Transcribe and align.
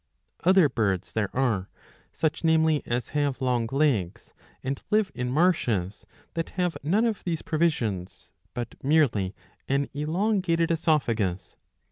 Other 0.43 0.67
birds 0.67 1.13
there 1.13 1.29
are, 1.31 1.69
such, 2.11 2.43
namely, 2.43 2.81
as 2.87 3.09
have 3.09 3.39
long 3.39 3.69
legs 3.71 4.33
and 4.63 4.81
live 4.89 5.11
in 5.13 5.29
marshes, 5.29 6.07
that 6.33 6.49
have 6.57 6.75
none 6.81 7.05
of 7.05 7.23
these 7.23 7.43
provisions, 7.43 8.31
but 8.55 8.73
merely 8.83 9.35
an 9.67 9.89
elongated 9.93 10.71
cesophagus. 10.71 11.55